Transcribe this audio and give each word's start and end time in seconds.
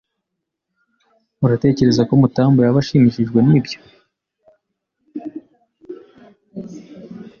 Uratekereza 1.45 2.01
ko 2.07 2.13
Mutamba 2.21 2.59
yaba 2.65 2.79
ashimishijwe 2.83 3.39
nibyo? 3.47 3.77